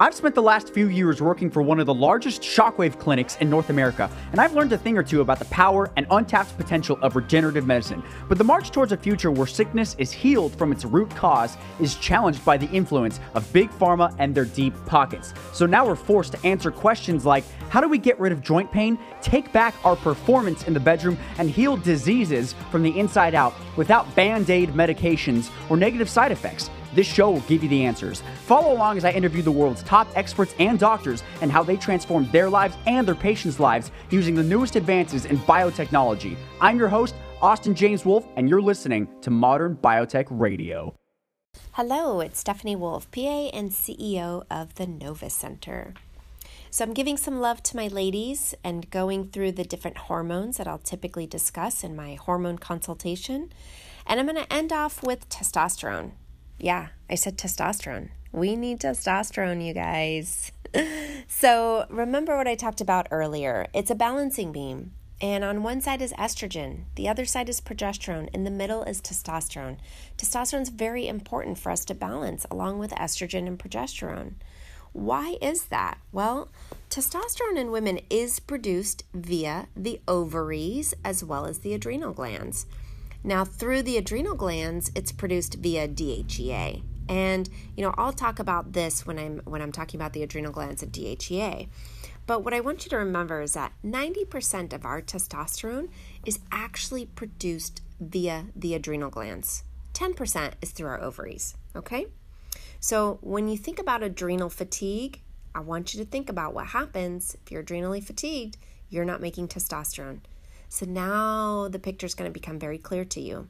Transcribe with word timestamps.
I've 0.00 0.14
spent 0.14 0.36
the 0.36 0.42
last 0.42 0.72
few 0.72 0.86
years 0.90 1.20
working 1.20 1.50
for 1.50 1.60
one 1.60 1.80
of 1.80 1.86
the 1.86 1.94
largest 1.94 2.40
shockwave 2.40 3.00
clinics 3.00 3.36
in 3.40 3.50
North 3.50 3.68
America, 3.68 4.08
and 4.30 4.40
I've 4.40 4.54
learned 4.54 4.72
a 4.72 4.78
thing 4.78 4.96
or 4.96 5.02
two 5.02 5.22
about 5.22 5.40
the 5.40 5.44
power 5.46 5.90
and 5.96 6.06
untapped 6.12 6.56
potential 6.56 6.96
of 7.02 7.16
regenerative 7.16 7.66
medicine. 7.66 8.04
But 8.28 8.38
the 8.38 8.44
march 8.44 8.70
towards 8.70 8.92
a 8.92 8.96
future 8.96 9.32
where 9.32 9.48
sickness 9.48 9.96
is 9.98 10.12
healed 10.12 10.56
from 10.56 10.70
its 10.70 10.84
root 10.84 11.10
cause 11.16 11.56
is 11.80 11.96
challenged 11.96 12.44
by 12.44 12.56
the 12.56 12.70
influence 12.70 13.18
of 13.34 13.52
big 13.52 13.70
pharma 13.70 14.14
and 14.20 14.32
their 14.32 14.44
deep 14.44 14.72
pockets. 14.86 15.34
So 15.52 15.66
now 15.66 15.84
we're 15.84 15.96
forced 15.96 16.30
to 16.30 16.46
answer 16.46 16.70
questions 16.70 17.26
like 17.26 17.42
how 17.68 17.80
do 17.80 17.88
we 17.88 17.98
get 17.98 18.20
rid 18.20 18.30
of 18.30 18.40
joint 18.40 18.70
pain, 18.70 19.00
take 19.20 19.52
back 19.52 19.74
our 19.84 19.96
performance 19.96 20.62
in 20.62 20.74
the 20.74 20.80
bedroom, 20.80 21.18
and 21.38 21.50
heal 21.50 21.76
diseases 21.76 22.54
from 22.70 22.84
the 22.84 22.96
inside 22.96 23.34
out 23.34 23.52
without 23.76 24.14
band 24.14 24.48
aid 24.48 24.68
medications 24.74 25.50
or 25.68 25.76
negative 25.76 26.08
side 26.08 26.30
effects? 26.30 26.70
This 26.94 27.06
show 27.06 27.30
will 27.30 27.40
give 27.40 27.62
you 27.62 27.68
the 27.68 27.84
answers. 27.84 28.22
Follow 28.46 28.72
along 28.72 28.96
as 28.96 29.04
I 29.04 29.10
interview 29.10 29.42
the 29.42 29.52
world's 29.52 29.82
top 29.82 30.08
experts 30.14 30.54
and 30.58 30.78
doctors 30.78 31.22
and 31.40 31.52
how 31.52 31.62
they 31.62 31.76
transform 31.76 32.30
their 32.30 32.48
lives 32.48 32.76
and 32.86 33.06
their 33.06 33.14
patients' 33.14 33.60
lives 33.60 33.90
using 34.10 34.34
the 34.34 34.42
newest 34.42 34.76
advances 34.76 35.24
in 35.24 35.38
biotechnology. 35.38 36.36
I'm 36.60 36.78
your 36.78 36.88
host, 36.88 37.14
Austin 37.42 37.74
James 37.74 38.04
Wolf, 38.04 38.26
and 38.36 38.48
you're 38.48 38.62
listening 38.62 39.08
to 39.20 39.30
Modern 39.30 39.76
Biotech 39.76 40.26
Radio. 40.30 40.94
Hello, 41.72 42.20
it's 42.20 42.40
Stephanie 42.40 42.76
Wolf, 42.76 43.10
PA 43.10 43.50
and 43.52 43.70
CEO 43.70 44.44
of 44.50 44.74
the 44.74 44.86
Nova 44.86 45.30
Center. 45.30 45.94
So, 46.70 46.84
I'm 46.84 46.92
giving 46.92 47.16
some 47.16 47.40
love 47.40 47.62
to 47.64 47.76
my 47.76 47.88
ladies 47.88 48.54
and 48.62 48.90
going 48.90 49.28
through 49.28 49.52
the 49.52 49.64
different 49.64 49.96
hormones 49.96 50.58
that 50.58 50.68
I'll 50.68 50.78
typically 50.78 51.26
discuss 51.26 51.82
in 51.82 51.96
my 51.96 52.14
hormone 52.14 52.58
consultation. 52.58 53.50
And 54.06 54.20
I'm 54.20 54.26
going 54.26 54.44
to 54.44 54.52
end 54.52 54.72
off 54.72 55.02
with 55.02 55.28
testosterone. 55.28 56.12
Yeah, 56.58 56.88
I 57.08 57.14
said 57.14 57.38
testosterone. 57.38 58.10
We 58.32 58.56
need 58.56 58.80
testosterone, 58.80 59.64
you 59.64 59.72
guys. 59.72 60.52
so, 61.28 61.86
remember 61.88 62.36
what 62.36 62.48
I 62.48 62.54
talked 62.54 62.80
about 62.80 63.08
earlier 63.10 63.66
it's 63.72 63.90
a 63.90 63.94
balancing 63.94 64.52
beam. 64.52 64.92
And 65.20 65.42
on 65.42 65.64
one 65.64 65.80
side 65.80 66.00
is 66.00 66.12
estrogen, 66.12 66.84
the 66.94 67.08
other 67.08 67.24
side 67.24 67.48
is 67.48 67.60
progesterone, 67.60 68.28
in 68.32 68.44
the 68.44 68.52
middle 68.52 68.84
is 68.84 69.00
testosterone. 69.00 69.78
Testosterone 70.16 70.62
is 70.62 70.68
very 70.68 71.08
important 71.08 71.58
for 71.58 71.72
us 71.72 71.84
to 71.86 71.94
balance 71.94 72.46
along 72.52 72.78
with 72.78 72.92
estrogen 72.92 73.48
and 73.48 73.58
progesterone. 73.58 74.34
Why 74.92 75.36
is 75.42 75.64
that? 75.66 75.98
Well, 76.12 76.50
testosterone 76.88 77.56
in 77.56 77.72
women 77.72 78.00
is 78.08 78.38
produced 78.38 79.04
via 79.12 79.66
the 79.76 80.00
ovaries 80.06 80.94
as 81.04 81.24
well 81.24 81.46
as 81.46 81.60
the 81.60 81.74
adrenal 81.74 82.12
glands. 82.12 82.66
Now, 83.24 83.44
through 83.44 83.82
the 83.82 83.96
adrenal 83.96 84.34
glands, 84.34 84.90
it's 84.94 85.12
produced 85.12 85.54
via 85.56 85.88
DHEA. 85.88 86.82
And, 87.08 87.48
you 87.76 87.84
know, 87.84 87.94
I'll 87.96 88.12
talk 88.12 88.38
about 88.38 88.72
this 88.72 89.06
when 89.06 89.18
I'm 89.18 89.40
when 89.44 89.62
I'm 89.62 89.72
talking 89.72 89.98
about 89.98 90.12
the 90.12 90.22
adrenal 90.22 90.52
glands 90.52 90.82
and 90.82 90.92
DHEA. 90.92 91.68
But 92.26 92.44
what 92.44 92.52
I 92.52 92.60
want 92.60 92.84
you 92.84 92.90
to 92.90 92.98
remember 92.98 93.40
is 93.40 93.54
that 93.54 93.72
90% 93.82 94.74
of 94.74 94.84
our 94.84 95.00
testosterone 95.00 95.88
is 96.26 96.40
actually 96.52 97.06
produced 97.06 97.80
via 97.98 98.46
the 98.54 98.74
adrenal 98.74 99.08
glands. 99.08 99.64
10% 99.94 100.52
is 100.60 100.70
through 100.70 100.88
our 100.88 101.00
ovaries, 101.00 101.56
okay? 101.74 102.06
So 102.80 103.18
when 103.22 103.48
you 103.48 103.56
think 103.56 103.78
about 103.78 104.02
adrenal 104.02 104.50
fatigue, 104.50 105.22
I 105.54 105.60
want 105.60 105.94
you 105.94 106.04
to 106.04 106.08
think 106.08 106.28
about 106.28 106.54
what 106.54 106.66
happens 106.66 107.34
if 107.34 107.50
you're 107.50 107.62
adrenally 107.62 108.02
fatigued, 108.02 108.58
you're 108.90 109.06
not 109.06 109.22
making 109.22 109.48
testosterone. 109.48 110.20
So 110.68 110.86
now 110.86 111.68
the 111.68 111.78
picture 111.78 112.06
is 112.06 112.14
going 112.14 112.30
to 112.30 112.32
become 112.32 112.58
very 112.58 112.78
clear 112.78 113.04
to 113.06 113.20
you. 113.20 113.48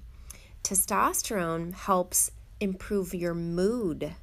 Testosterone 0.63 1.75
helps 1.75 2.31
improve 2.61 3.15
your 3.15 3.35
mood 3.35 4.15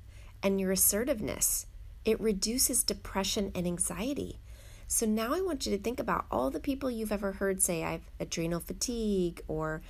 and 0.44 0.60
your 0.60 0.72
assertiveness. 0.72 1.66
It 2.04 2.20
reduces 2.22 2.84
depression 2.84 3.52
and 3.56 3.66
anxiety. 3.66 4.40
So 4.88 5.06
now 5.06 5.34
I 5.34 5.42
want 5.42 5.66
you 5.66 5.76
to 5.76 5.82
think 5.82 6.00
about 6.00 6.26
all 6.30 6.52
the 6.52 6.60
people 6.60 6.92
you've 6.92 7.12
ever 7.12 7.34
heard 7.34 7.62
say, 7.62 7.84
I 7.84 7.94
have 7.94 8.10
adrenal 8.20 8.60
fatigue 8.60 9.42
or, 9.48 9.82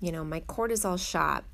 you 0.00 0.12
know, 0.12 0.24
my 0.24 0.40
cortisol 0.40 0.98
shot. 0.98 1.44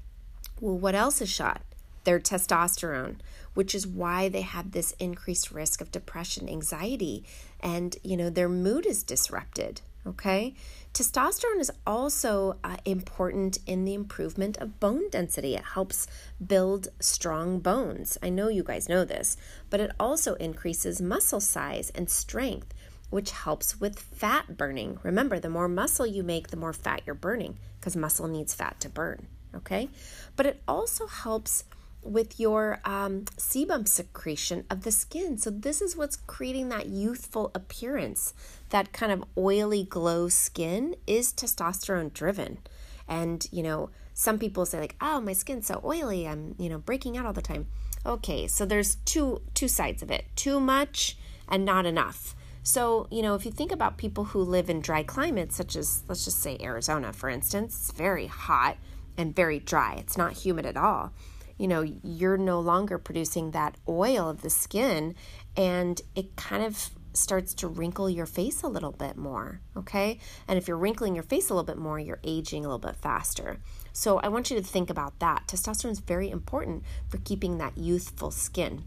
Well, 0.61 0.77
what 0.77 0.97
else 0.97 1.21
is 1.21 1.29
shot? 1.29 1.63
Their 2.03 2.19
testosterone, 2.19 3.17
which 3.55 3.75
is 3.75 3.87
why 3.87 4.29
they 4.29 4.41
have 4.41 4.73
this 4.73 4.93
increased 4.99 5.53
risk 5.53 5.81
of 5.81 5.93
depression, 5.93 6.49
anxiety, 6.49 7.25
and, 7.61 7.97
you 8.03 8.17
know, 8.17 8.31
their 8.31 8.49
mood 8.49 8.87
is 8.87 9.03
disrupted. 9.05 9.83
Okay. 10.07 10.55
Testosterone 10.93 11.61
is 11.61 11.71
also 11.87 12.59
uh, 12.65 12.77
important 12.85 13.59
in 13.67 13.85
the 13.85 13.95
improvement 13.95 14.57
of 14.59 14.81
bone 14.81 15.09
density. 15.11 15.55
It 15.55 15.65
helps 15.75 16.09
build 16.45 16.89
strong 16.99 17.61
bones. 17.61 18.19
I 18.23 18.31
know 18.31 18.49
you 18.49 18.65
guys 18.65 18.89
know 18.89 19.05
this, 19.05 19.37
but 19.71 19.81
it 19.81 19.93
also 20.01 20.35
increases 20.35 21.01
muscle 21.01 21.41
size 21.41 21.91
and 21.95 22.11
strength, 22.11 22.75
which 23.11 23.31
helps 23.31 23.81
with 23.81 23.99
fat 24.01 24.57
burning. 24.57 24.99
Remember, 25.03 25.39
the 25.39 25.49
more 25.49 25.69
muscle 25.69 26.07
you 26.07 26.23
make, 26.23 26.49
the 26.49 26.57
more 26.57 26.73
fat 26.73 27.03
you're 27.07 27.15
burning 27.15 27.59
because 27.79 27.97
muscle 27.97 28.27
needs 28.27 28.55
fat 28.55 28.81
to 28.81 28.89
burn. 28.89 29.29
Okay. 29.55 29.89
But 30.37 30.47
it 30.47 30.63
also 30.67 31.07
helps 31.07 31.65
with 32.09 32.41
your 32.41 32.81
um, 32.85 33.27
sebum 33.37 33.87
secretion 33.87 34.65
of 34.71 34.83
the 34.83 34.91
skin. 34.91 35.39
So, 35.39 35.51
this 35.51 35.81
is 35.81 35.97
what's 35.97 36.17
creating 36.17 36.71
that 36.71 36.87
youthful 36.87 37.51
appearance. 37.55 38.35
That 38.71 38.93
kind 38.93 39.13
of 39.13 39.25
oily 39.37 39.85
glow 39.85 40.29
skin 40.29 40.97
is 41.07 41.33
testosterone 41.33 42.13
driven. 42.13 42.59
And, 43.07 43.47
you 43.51 43.63
know, 43.63 43.91
some 44.15 44.39
people 44.39 44.67
say, 44.67 44.81
like, 44.81 44.97
oh, 45.01 45.21
my 45.21 45.33
skin's 45.33 45.67
so 45.67 45.81
oily, 45.85 46.27
I'm, 46.27 46.55
you 46.59 46.69
know, 46.69 46.79
breaking 46.79 47.17
out 47.17 47.27
all 47.27 47.33
the 47.33 47.43
time. 47.43 47.67
Okay, 48.05 48.47
so 48.47 48.65
there's 48.65 48.97
two 49.05 49.43
two 49.55 49.69
sides 49.69 50.03
of 50.03 50.11
it 50.11 50.25
too 50.37 50.61
much 50.61 51.17
and 51.49 51.65
not 51.65 51.87
enough. 51.87 52.35
So, 52.63 53.07
you 53.11 53.23
know, 53.23 53.35
if 53.35 53.47
you 53.47 53.51
think 53.51 53.73
about 53.73 53.97
people 53.97 54.25
who 54.25 54.41
live 54.41 54.69
in 54.69 54.81
dry 54.81 55.03
climates, 55.03 55.57
such 55.57 55.75
as, 55.75 56.03
let's 56.07 56.25
just 56.25 56.41
say 56.41 56.59
Arizona, 56.61 57.13
for 57.13 57.31
instance, 57.31 57.75
it's 57.75 57.93
very 57.93 58.27
hot 58.27 58.77
and 59.17 59.35
very 59.35 59.59
dry, 59.59 59.95
it's 59.95 60.19
not 60.19 60.33
humid 60.33 60.67
at 60.67 60.77
all 60.77 61.13
you 61.59 61.69
know, 61.69 61.83
you're 61.83 62.39
no 62.39 62.61
longer 62.61 62.99
producing 62.99 63.51
that 63.51 63.77
oil 63.89 64.29
of 64.29 64.43
the 64.43 64.51
skin 64.51 65.15
and 65.57 66.01
it 66.15 66.37
kind 66.37 66.63
of 66.63 66.91
starts 67.13 67.53
to 67.55 67.67
wrinkle 67.67 68.09
your 68.09 68.27
face 68.27 68.63
a 68.63 68.69
little 68.69 68.93
bit 68.93 69.17
more, 69.17 69.61
okay? 69.77 70.21
And 70.47 70.57
if 70.57 70.69
you're 70.69 70.77
wrinkling 70.77 71.15
your 71.15 71.25
face 71.25 71.51
a 71.51 71.55
little 71.55 71.67
bit 71.67 71.77
more, 71.79 71.99
you're 71.99 72.21
aging 72.23 72.65
a 72.65 72.69
little 72.69 72.79
bit 72.79 72.97
faster. 72.97 73.59
So 73.93 74.19
I 74.19 74.29
want 74.29 74.51
you 74.51 74.57
to 74.57 74.63
think 74.63 74.89
about 74.89 75.19
that. 75.19 75.49
Testosterone 75.49 75.91
is 75.91 76.01
very 76.01 76.31
important 76.31 76.85
for 77.09 77.19
keeping 77.19 77.59
that 77.59 77.77
youthful 77.77 78.31
skin. 78.31 78.85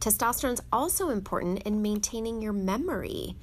Testosterone 0.00 0.54
is 0.54 0.62
also 0.72 1.10
important 1.10 1.62
in 1.62 1.82
maintaining 1.82 2.42
your 2.42 2.52
memory 2.52 3.36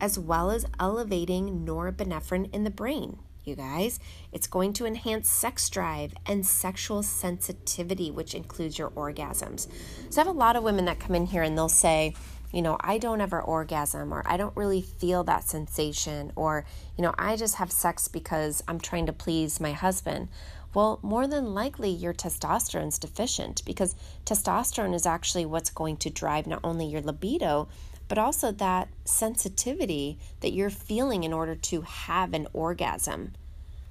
as 0.00 0.18
well 0.18 0.50
as 0.50 0.66
elevating 0.80 1.66
norepinephrine 1.66 2.52
in 2.54 2.64
the 2.64 2.70
brain 2.70 3.18
you 3.46 3.54
guys. 3.56 4.00
It's 4.32 4.46
going 4.46 4.72
to 4.74 4.86
enhance 4.86 5.28
sex 5.28 5.68
drive 5.68 6.14
and 6.26 6.46
sexual 6.46 7.02
sensitivity, 7.02 8.10
which 8.10 8.34
includes 8.34 8.78
your 8.78 8.90
orgasms. 8.90 9.68
So 10.10 10.20
I 10.20 10.24
have 10.24 10.34
a 10.34 10.38
lot 10.38 10.56
of 10.56 10.62
women 10.62 10.84
that 10.86 11.00
come 11.00 11.14
in 11.14 11.26
here 11.26 11.42
and 11.42 11.56
they'll 11.56 11.68
say, 11.68 12.14
you 12.52 12.62
know, 12.62 12.76
I 12.80 12.98
don't 12.98 13.20
ever 13.20 13.42
orgasm, 13.42 14.14
or 14.14 14.22
I 14.26 14.36
don't 14.36 14.56
really 14.56 14.80
feel 14.80 15.24
that 15.24 15.42
sensation, 15.42 16.30
or, 16.36 16.64
you 16.96 17.02
know, 17.02 17.12
I 17.18 17.34
just 17.34 17.56
have 17.56 17.72
sex 17.72 18.06
because 18.06 18.62
I'm 18.68 18.78
trying 18.78 19.06
to 19.06 19.12
please 19.12 19.58
my 19.58 19.72
husband. 19.72 20.28
Well, 20.72 21.00
more 21.02 21.26
than 21.26 21.52
likely, 21.52 21.90
your 21.90 22.12
testosterone's 22.12 22.98
deficient 22.98 23.64
because 23.64 23.96
testosterone 24.24 24.94
is 24.94 25.04
actually 25.04 25.46
what's 25.46 25.70
going 25.70 25.96
to 25.98 26.10
drive 26.10 26.46
not 26.46 26.60
only 26.62 26.86
your 26.86 27.00
libido, 27.00 27.68
but 28.08 28.18
also 28.18 28.52
that 28.52 28.88
sensitivity 29.04 30.18
that 30.40 30.52
you're 30.52 30.70
feeling 30.70 31.24
in 31.24 31.32
order 31.32 31.54
to 31.54 31.82
have 31.82 32.34
an 32.34 32.46
orgasm. 32.52 33.32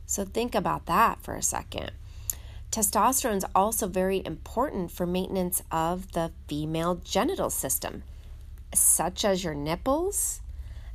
So 0.06 0.26
think 0.26 0.54
about 0.56 0.86
that 0.86 1.22
for 1.22 1.36
a 1.36 1.42
second. 1.42 1.92
Testosterone 2.72 3.38
is 3.38 3.46
also 3.54 3.88
very 3.88 4.26
important 4.26 4.92
for 4.92 5.06
maintenance 5.06 5.62
of 5.72 6.12
the 6.14 6.32
female 6.48 6.96
genital 6.96 7.50
system, 7.50 8.04
such 8.74 9.24
as 9.24 9.44
your 9.44 9.54
nipples, 9.54 10.42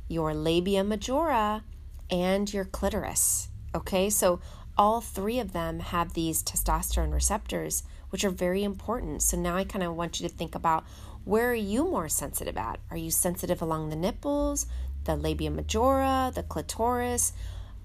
your 0.09 0.33
labia 0.33 0.83
majora, 0.83 1.63
and 2.11 2.51
your 2.53 2.65
clitoris. 2.65 3.49
Okay, 3.73 4.09
so 4.09 4.41
all 4.77 4.99
three 4.99 5.39
of 5.39 5.53
them 5.53 5.79
have 5.79 6.13
these 6.13 6.43
testosterone 6.43 7.13
receptors, 7.13 7.83
which 8.09 8.23
are 8.23 8.29
very 8.29 8.63
important. 8.63 9.21
So 9.21 9.37
now 9.37 9.55
I 9.55 9.63
kind 9.63 9.83
of 9.83 9.95
want 9.95 10.19
you 10.19 10.27
to 10.27 10.33
think 10.33 10.55
about 10.55 10.85
where 11.29 11.51
are 11.51 11.53
you 11.53 11.83
more 11.83 12.09
sensitive 12.09 12.57
at? 12.57 12.79
Are 12.89 12.97
you 12.97 13.11
sensitive 13.11 13.61
along 13.61 13.89
the 13.89 13.95
nipples, 13.95 14.65
the 15.03 15.15
labia 15.15 15.51
majora, 15.51 16.31
the 16.33 16.41
clitoris? 16.41 17.33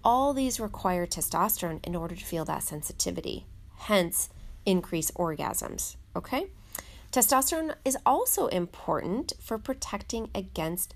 All 0.02 0.32
these 0.32 0.58
require 0.58 1.06
testosterone 1.06 1.84
in 1.84 1.94
order 1.94 2.14
to 2.14 2.24
feel 2.24 2.46
that 2.46 2.62
sensitivity, 2.62 3.44
hence, 3.76 4.30
increase 4.64 5.10
orgasms. 5.10 5.96
Okay? 6.16 6.46
Testosterone 7.12 7.74
is 7.84 7.98
also 8.06 8.46
important 8.46 9.34
for 9.40 9.58
protecting 9.58 10.30
against 10.34 10.94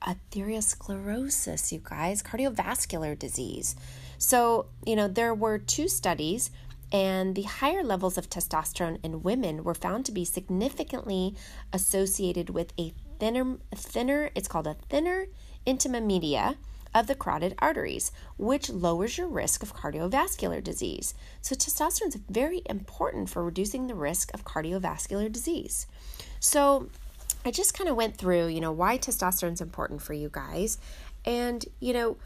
atherosclerosis, 0.00 1.70
you 1.70 1.82
guys, 1.84 2.22
cardiovascular 2.22 3.18
disease. 3.18 3.76
So, 4.16 4.66
you 4.86 4.96
know, 4.96 5.06
there 5.06 5.34
were 5.34 5.58
two 5.58 5.88
studies 5.88 6.50
And 6.94 7.34
the 7.34 7.42
higher 7.42 7.82
levels 7.82 8.16
of 8.16 8.30
testosterone 8.30 9.00
in 9.02 9.24
women 9.24 9.64
were 9.64 9.74
found 9.74 10.06
to 10.06 10.12
be 10.12 10.24
significantly 10.24 11.34
associated 11.72 12.50
with 12.50 12.72
a 12.78 12.94
thinner, 13.18 13.56
thinner 13.74 14.30
it's 14.36 14.46
called 14.46 14.68
a 14.68 14.76
thinner 14.88 15.26
intima 15.66 16.00
media 16.00 16.56
of 16.94 17.08
the 17.08 17.16
carotid 17.16 17.56
arteries, 17.58 18.12
which 18.38 18.70
lowers 18.70 19.18
your 19.18 19.26
risk 19.26 19.64
of 19.64 19.74
cardiovascular 19.74 20.62
disease. 20.62 21.14
So, 21.42 21.56
testosterone 21.56 22.14
is 22.14 22.20
very 22.30 22.62
important 22.66 23.28
for 23.28 23.42
reducing 23.42 23.88
the 23.88 23.96
risk 23.96 24.32
of 24.32 24.44
cardiovascular 24.44 25.32
disease. 25.32 25.88
So, 26.38 26.90
I 27.44 27.50
just 27.50 27.76
kind 27.76 27.90
of 27.90 27.96
went 27.96 28.16
through, 28.16 28.46
you 28.46 28.60
know, 28.60 28.70
why 28.70 28.98
testosterone 28.98 29.54
is 29.54 29.60
important 29.60 30.00
for 30.00 30.12
you 30.12 30.30
guys. 30.30 30.78
And, 31.24 31.64
you 31.80 31.92
know, 31.92 32.18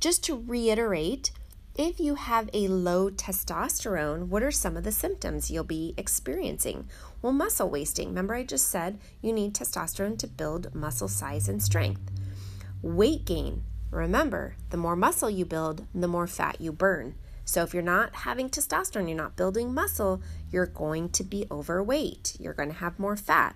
just 0.00 0.24
to 0.24 0.42
reiterate, 0.44 1.30
if 1.78 2.00
you 2.00 2.14
have 2.14 2.48
a 2.54 2.68
low 2.68 3.10
testosterone, 3.10 4.28
what 4.28 4.42
are 4.42 4.50
some 4.50 4.76
of 4.78 4.84
the 4.84 4.92
symptoms 4.92 5.50
you'll 5.50 5.64
be 5.64 5.92
experiencing? 5.98 6.88
Well, 7.20 7.32
muscle 7.32 7.68
wasting. 7.68 8.08
Remember, 8.08 8.34
I 8.34 8.44
just 8.44 8.68
said 8.68 8.98
you 9.20 9.32
need 9.32 9.54
testosterone 9.54 10.18
to 10.20 10.26
build 10.26 10.74
muscle 10.74 11.08
size 11.08 11.48
and 11.48 11.62
strength. 11.62 12.10
Weight 12.80 13.26
gain. 13.26 13.62
Remember, 13.90 14.56
the 14.70 14.78
more 14.78 14.96
muscle 14.96 15.28
you 15.28 15.44
build, 15.44 15.86
the 15.94 16.08
more 16.08 16.26
fat 16.26 16.60
you 16.60 16.72
burn. 16.72 17.14
So 17.44 17.62
if 17.62 17.74
you're 17.74 17.82
not 17.82 18.14
having 18.16 18.48
testosterone, 18.48 19.08
you're 19.08 19.16
not 19.16 19.36
building 19.36 19.74
muscle, 19.74 20.22
you're 20.50 20.66
going 20.66 21.10
to 21.10 21.24
be 21.24 21.46
overweight. 21.50 22.36
You're 22.40 22.54
going 22.54 22.70
to 22.70 22.76
have 22.76 22.98
more 22.98 23.16
fat. 23.16 23.54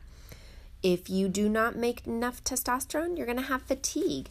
If 0.83 1.09
you 1.09 1.29
do 1.29 1.49
not 1.49 1.75
make 1.75 2.07
enough 2.07 2.45
testosterone, 2.45 3.17
you're 3.17 3.27
going 3.27 3.39
to 3.39 3.45
have 3.45 3.63
fatigue 3.63 4.29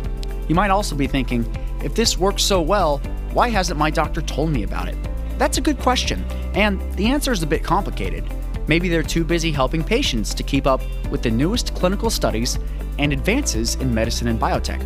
You 0.47 0.55
might 0.55 0.69
also 0.69 0.95
be 0.95 1.07
thinking, 1.07 1.45
if 1.83 1.95
this 1.95 2.17
works 2.17 2.43
so 2.43 2.61
well, 2.61 2.99
why 3.33 3.49
hasn't 3.49 3.79
my 3.79 3.89
doctor 3.89 4.21
told 4.21 4.51
me 4.51 4.63
about 4.63 4.87
it? 4.87 4.95
That's 5.37 5.57
a 5.57 5.61
good 5.61 5.79
question, 5.79 6.23
and 6.53 6.79
the 6.93 7.07
answer 7.07 7.31
is 7.31 7.43
a 7.43 7.47
bit 7.47 7.63
complicated. 7.63 8.23
Maybe 8.67 8.89
they're 8.89 9.03
too 9.03 9.23
busy 9.23 9.51
helping 9.51 9.83
patients 9.83 10.33
to 10.33 10.43
keep 10.43 10.67
up 10.67 10.81
with 11.09 11.21
the 11.21 11.31
newest 11.31 11.75
clinical 11.75 12.09
studies 12.09 12.59
and 12.99 13.11
advances 13.11 13.75
in 13.75 13.93
medicine 13.93 14.27
and 14.27 14.39
biotech. 14.39 14.85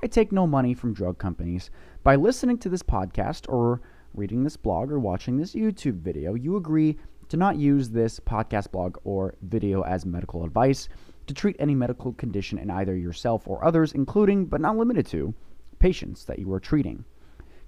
I 0.01 0.07
take 0.07 0.31
no 0.31 0.47
money 0.47 0.73
from 0.73 0.93
drug 0.93 1.19
companies. 1.19 1.69
By 2.01 2.15
listening 2.15 2.57
to 2.59 2.69
this 2.69 2.81
podcast 2.81 3.47
or 3.47 3.81
reading 4.13 4.43
this 4.43 4.57
blog 4.57 4.91
or 4.91 4.99
watching 4.99 5.37
this 5.37 5.53
YouTube 5.53 5.99
video, 6.01 6.33
you 6.33 6.55
agree 6.55 6.97
to 7.29 7.37
not 7.37 7.57
use 7.57 7.89
this 7.89 8.19
podcast, 8.19 8.71
blog, 8.71 8.97
or 9.03 9.35
video 9.41 9.81
as 9.83 10.05
medical 10.05 10.43
advice 10.43 10.89
to 11.27 11.33
treat 11.33 11.55
any 11.59 11.75
medical 11.75 12.13
condition 12.13 12.57
in 12.57 12.71
either 12.71 12.95
yourself 12.95 13.47
or 13.47 13.63
others, 13.63 13.93
including 13.93 14.45
but 14.45 14.61
not 14.61 14.75
limited 14.75 15.05
to 15.05 15.33
patients 15.77 16.25
that 16.25 16.39
you 16.39 16.51
are 16.51 16.59
treating. 16.59 17.05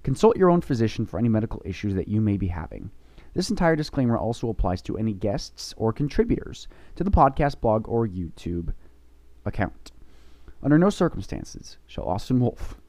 Consult 0.02 0.36
your 0.36 0.50
own 0.50 0.60
physician 0.60 1.06
for 1.06 1.18
any 1.18 1.28
medical 1.28 1.62
issues 1.64 1.94
that 1.94 2.08
you 2.08 2.20
may 2.20 2.36
be 2.36 2.48
having. 2.48 2.90
This 3.34 3.50
entire 3.50 3.76
disclaimer 3.76 4.18
also 4.18 4.48
applies 4.48 4.82
to 4.82 4.98
any 4.98 5.14
guests 5.14 5.72
or 5.76 5.92
contributors 5.92 6.66
to 6.96 7.04
the 7.04 7.10
podcast, 7.10 7.60
blog, 7.60 7.88
or 7.88 8.06
YouTube 8.06 8.74
account. 9.44 9.92
Under 10.62 10.76
no 10.76 10.90
circumstances 10.90 11.78
shall 11.86 12.04
Austin 12.04 12.40
Wolf, 12.40 12.80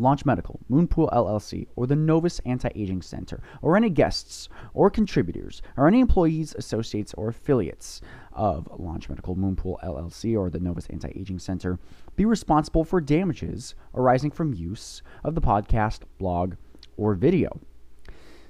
Launch 0.00 0.24
Medical, 0.24 0.58
Moonpool 0.70 1.12
LLC, 1.12 1.66
or 1.76 1.86
the 1.86 1.94
Novus 1.94 2.40
Anti 2.40 2.70
Aging 2.74 3.02
Center, 3.02 3.42
or 3.60 3.76
any 3.76 3.90
guests 3.90 4.48
or 4.72 4.90
contributors, 4.90 5.62
or 5.76 5.86
any 5.86 6.00
employees, 6.00 6.54
associates, 6.56 7.12
or 7.14 7.28
affiliates 7.28 8.00
of 8.32 8.68
Launch 8.78 9.08
Medical, 9.08 9.36
Moonpool 9.36 9.82
LLC, 9.84 10.36
or 10.36 10.48
the 10.48 10.58
Novus 10.58 10.86
Anti 10.86 11.12
Aging 11.14 11.38
Center 11.38 11.78
be 12.16 12.24
responsible 12.24 12.84
for 12.84 13.00
damages 13.00 13.74
arising 13.94 14.30
from 14.30 14.54
use 14.54 15.02
of 15.22 15.34
the 15.34 15.40
podcast, 15.40 16.00
blog, 16.18 16.54
or 16.96 17.14
video. 17.14 17.60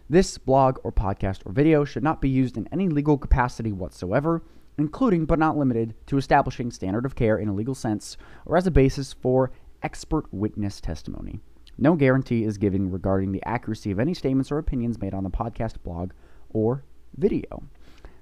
This 0.09 0.38
blog 0.38 0.78
or 0.83 0.90
podcast 0.90 1.47
or 1.47 1.52
video 1.52 1.85
should 1.85 2.02
not 2.02 2.21
be 2.21 2.28
used 2.28 2.57
in 2.57 2.69
any 2.73 2.88
legal 2.88 3.16
capacity 3.16 3.73
whatsoever, 3.73 4.42
including 4.76 5.25
but 5.25 5.38
not 5.38 5.57
limited 5.57 5.95
to 6.07 6.16
establishing 6.16 6.71
standard 6.71 7.04
of 7.04 7.14
care 7.14 7.38
in 7.38 7.49
a 7.49 7.54
legal 7.54 7.75
sense 7.75 8.16
or 8.47 8.57
as 8.57 8.66
a 8.66 8.73
basis 8.73 9.12
for 9.12 9.52
expert 9.82 10.26
witness 10.32 10.80
testimony. 10.80 11.40
No 11.78 11.94
guarantee 11.94 12.44
is 12.44 12.58
given 12.58 12.90
regarding 12.90 13.32
the 13.32 13.42
accuracy 13.46 13.90
of 13.90 13.99
any 13.99 14.14
statements 14.14 14.52
or 14.52 14.58
opinions 14.58 15.00
made 15.00 15.14
on 15.14 15.25
the 15.25 15.30
podcast, 15.30 15.82
blog, 15.82 16.12
or 16.50 16.84
video. 17.16 17.62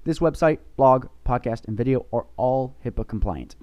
This 0.05 0.19
website, 0.19 0.59
blog, 0.77 1.07
podcast, 1.25 1.67
and 1.67 1.77
video 1.77 2.05
are 2.13 2.25
all 2.37 2.77
HIPAA 2.85 3.07
compliant. 3.07 3.55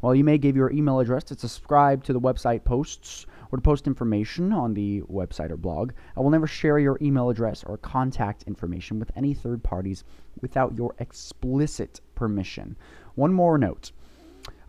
While 0.00 0.14
you 0.14 0.24
may 0.24 0.38
give 0.38 0.56
your 0.56 0.70
email 0.70 0.98
address 0.98 1.24
to 1.24 1.36
subscribe 1.36 2.04
to 2.04 2.12
the 2.12 2.20
website 2.20 2.64
posts 2.64 3.26
or 3.50 3.58
to 3.58 3.62
post 3.62 3.86
information 3.86 4.52
on 4.52 4.72
the 4.72 5.02
website 5.02 5.50
or 5.50 5.58
blog, 5.58 5.92
I 6.16 6.20
will 6.20 6.30
never 6.30 6.46
share 6.46 6.78
your 6.78 6.96
email 7.02 7.28
address 7.28 7.64
or 7.64 7.76
contact 7.76 8.44
information 8.44 8.98
with 8.98 9.10
any 9.14 9.34
third 9.34 9.62
parties 9.62 10.04
without 10.40 10.74
your 10.74 10.94
explicit 11.00 12.00
permission. 12.14 12.76
One 13.14 13.34
more 13.34 13.58
note. 13.58 13.92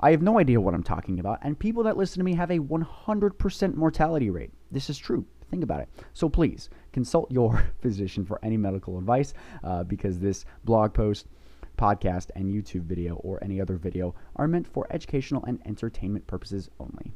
I 0.02 0.12
have 0.12 0.22
no 0.22 0.40
idea 0.40 0.60
what 0.60 0.74
I'm 0.74 0.84
talking 0.84 1.20
about, 1.20 1.40
and 1.44 1.58
people 1.58 1.84
that 1.84 1.98
listen 1.98 2.20
to 2.20 2.26
me 2.26 2.34
have 2.34 2.52
a 2.52 2.60
100% 2.60 3.76
mortality 3.76 4.30
rate. 4.30 4.52
This 4.72 4.90
is 4.90 4.98
true. 4.98 5.26
Think 5.50 5.64
about 5.64 5.82
it. 5.82 5.90
So 6.14 6.30
please 6.30 6.70
consult 6.92 7.32
your 7.32 7.66
physician 7.82 8.26
for 8.26 8.40
any 8.44 8.58
medical 8.58 8.98
advice 8.98 9.34
uh, 9.64 9.84
because 9.84 10.20
this 10.20 10.46
blog 10.64 10.94
post 10.94 11.28
podcast, 11.82 12.30
and 12.36 12.54
YouTube 12.54 12.84
video 12.84 13.16
or 13.16 13.44
any 13.44 13.60
other 13.60 13.76
video 13.76 14.14
are 14.36 14.48
meant 14.48 14.68
for 14.68 14.86
educational 14.92 15.44
and 15.46 15.60
entertainment 15.66 16.28
purposes 16.28 16.70
only. 16.80 17.12